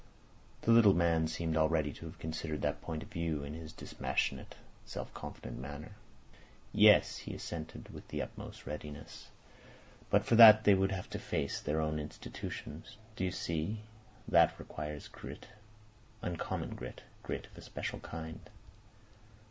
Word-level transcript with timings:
The 0.63 0.71
little 0.71 0.95
man 0.95 1.27
seemed 1.27 1.55
already 1.55 1.93
to 1.93 2.07
have 2.07 2.17
considered 2.17 2.63
that 2.63 2.81
point 2.81 3.03
of 3.03 3.11
view 3.11 3.43
in 3.43 3.53
his 3.53 3.71
dispassionate 3.71 4.55
self 4.83 5.13
confident 5.13 5.59
manner. 5.59 5.91
"Yes," 6.73 7.17
he 7.17 7.35
assented 7.35 7.89
with 7.93 8.07
the 8.07 8.19
utmost 8.23 8.65
readiness. 8.65 9.29
"But 10.09 10.25
for 10.25 10.33
that 10.35 10.63
they 10.63 10.73
would 10.73 10.91
have 10.91 11.07
to 11.11 11.19
face 11.19 11.59
their 11.61 11.79
own 11.79 11.99
institutions. 11.99 12.97
Do 13.15 13.23
you 13.23 13.31
see? 13.31 13.81
That 14.27 14.57
requires 14.57 15.07
uncommon 16.23 16.73
grit. 16.73 17.03
Grit 17.21 17.45
of 17.51 17.55
a 17.55 17.61
special 17.61 17.99
kind." 17.99 18.39